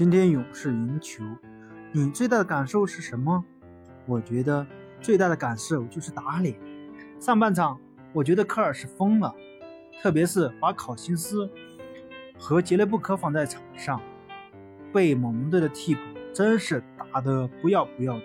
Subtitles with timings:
[0.00, 1.22] 今天勇士赢球，
[1.92, 3.44] 你最大的感受是什么？
[4.06, 4.66] 我觉得
[4.98, 6.56] 最大的感受就是打脸。
[7.18, 7.78] 上半场，
[8.14, 9.30] 我觉得科尔是疯了，
[10.00, 11.46] 特别是把考辛斯
[12.38, 14.00] 和杰雷布科放在场上，
[14.90, 16.00] 被猛龙队的替补
[16.32, 18.24] 真是打得不要不要的。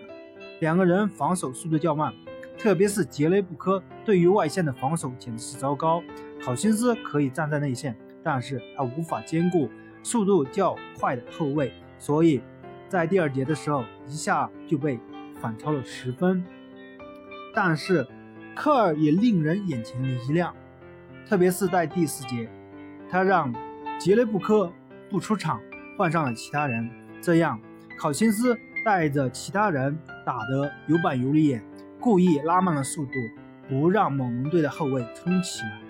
[0.62, 2.14] 两个人防守速度较慢，
[2.58, 6.02] 特别是杰雷布科对于外线的防守简直是糟糕。
[6.42, 9.70] 考辛斯可以站在内线，但是他无法兼顾
[10.06, 12.40] 速度较快的后卫，所以
[12.88, 15.00] 在第二节的时候一下就被
[15.42, 16.46] 反超了十分。
[17.56, 18.08] 但是
[18.56, 20.54] 科尔也令人眼前一亮，
[21.28, 22.48] 特别是在第四节，
[23.10, 23.52] 他让
[23.98, 24.72] 杰雷布科
[25.10, 25.60] 不出场，
[25.98, 26.88] 换上了其他人，
[27.20, 27.60] 这样
[27.98, 31.64] 考辛斯带着其他人打得有板有眼，
[32.00, 33.12] 故意拉慢了速度，
[33.68, 35.82] 不让猛龙队的后卫冲起来，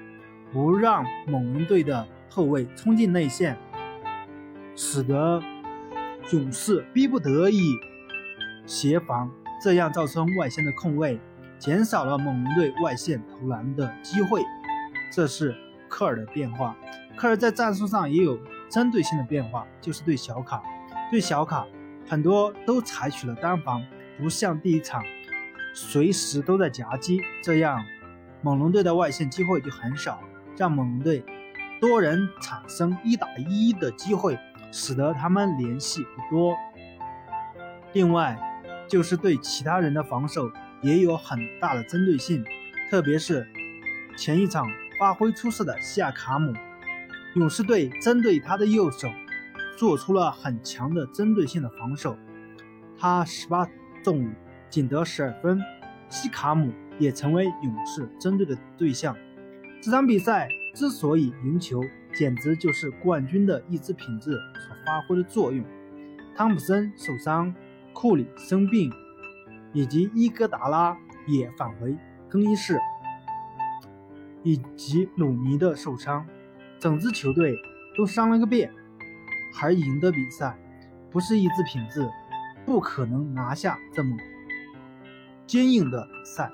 [0.53, 3.57] 不让猛龙队的后卫冲进内线，
[4.75, 5.41] 使得
[6.31, 7.61] 勇士逼不得已
[8.65, 11.19] 协防，这样造成外线的空位。
[11.57, 14.43] 减少了猛龙队外线投篮的机会，
[15.11, 15.55] 这是
[15.87, 16.75] 科尔的变化。
[17.15, 18.37] 科尔在战术上也有
[18.69, 20.61] 针对性的变化，就是对小卡，
[21.09, 21.65] 对小卡
[22.05, 23.81] 很多都采取了单防，
[24.17, 25.01] 不像第一场
[25.73, 27.81] 随时都在夹击，这样
[28.41, 30.19] 猛龙队的外线机会就很少，
[30.57, 31.23] 让猛龙队
[31.79, 34.37] 多人产生一打一的机会，
[34.77, 36.53] 使得他们联系不多。
[37.93, 38.37] 另外
[38.89, 40.51] 就是对其他人的防守。
[40.81, 42.43] 也有很大的针对性，
[42.91, 43.47] 特别是
[44.15, 44.67] 前一场
[44.99, 46.53] 发挥出色的西亚卡姆，
[47.33, 49.09] 勇士队针对他的右手
[49.77, 52.15] 做出了很强的针对性的防守，
[52.99, 53.67] 他十八
[54.03, 54.29] 中五，
[54.69, 55.59] 仅得十二分。
[56.07, 59.17] 西卡姆也成为勇士针对的对象。
[59.81, 61.81] 这场比赛之所以赢球，
[62.15, 65.63] 简直就是冠军的意志品质所发挥的作用。
[66.35, 67.53] 汤普森受伤，
[67.93, 68.91] 库里生病。
[69.73, 71.97] 以及伊戈达拉也返回
[72.29, 72.79] 更衣室，
[74.41, 76.25] 以及鲁尼的受伤，
[76.79, 77.53] 整支球队
[77.97, 78.71] 都伤了个遍，
[79.53, 80.57] 还赢得比赛，
[81.11, 82.09] 不是意志品质，
[82.65, 84.15] 不可能拿下这么
[85.45, 86.49] 坚硬的比赛。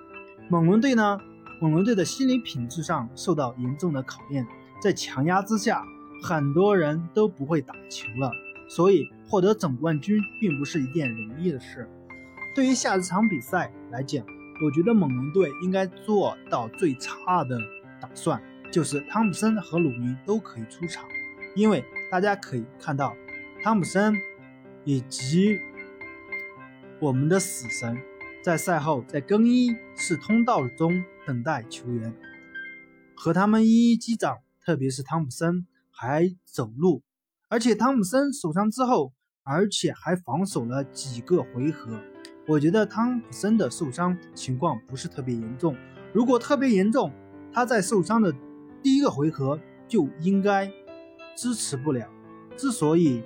[0.49, 1.19] 猛龙队呢？
[1.61, 4.47] 猛龙队的心理品质上受到严重的考验，
[4.81, 5.85] 在强压之下，
[6.23, 8.31] 很多人都不会打球了，
[8.67, 11.87] 所以获得总冠军并不是一件容易的事。
[12.55, 14.25] 对于下一场比赛来讲，
[14.65, 17.57] 我觉得猛龙队应该做到最差的
[18.01, 21.05] 打算，就是汤普森和鲁尼都可以出场，
[21.55, 23.15] 因为大家可以看到，
[23.63, 24.15] 汤普森
[24.83, 25.59] 以及
[26.99, 27.97] 我们的死神
[28.43, 32.13] 在赛后在更衣室通道中等待球员，
[33.15, 34.39] 和他们一一击掌，
[34.71, 37.03] 特别是汤普森还走路，
[37.49, 39.11] 而且汤普森受伤之后，
[39.43, 41.99] 而且还防守了几个回合。
[42.47, 45.75] 我觉得汤普森的受伤情况不是特别严重，
[46.13, 47.11] 如果特别严重，
[47.51, 48.33] 他在受伤的
[48.81, 50.71] 第一个回合就应该
[51.35, 52.07] 支持不了。
[52.55, 53.21] 之所以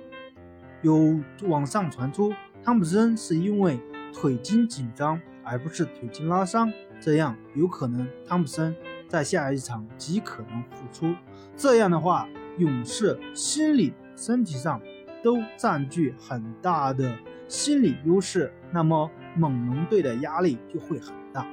[0.82, 3.78] 有网上传出汤普森是因为
[4.12, 8.74] 腿筋紧张，而不是腿筋拉伤，这样有可能汤普森
[9.08, 11.14] 在下一场极可能复出。
[11.56, 12.28] 这样的话，
[12.58, 14.80] 勇士心理、身体上
[15.22, 17.16] 都占据很大的。
[17.48, 21.46] 心理优势，那么猛龙队的压力就会很大。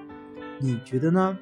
[0.59, 1.37] 你觉得呢？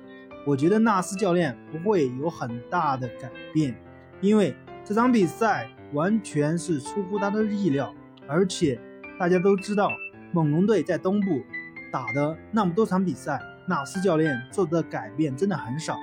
[0.45, 3.73] 我觉得纳斯教练不会有很大的改变，
[4.19, 7.93] 因为这场比赛完全是出乎他的意料。
[8.27, 8.77] 而且
[9.17, 9.89] 大家都知道，
[10.33, 11.41] 猛龙队在东部
[11.89, 15.97] 打的那么多场比赛，纳斯教练做的改变真的很少。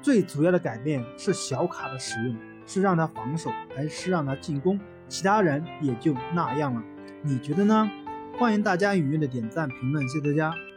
[0.00, 4.78] 最主要的改变是小卡的使用，是让他防守还是让他进攻？
[5.08, 6.82] 其他人也就那样了。
[7.22, 7.90] 你觉得呢？
[8.38, 10.71] 欢迎大家踊跃的点赞评论，谢谢大家。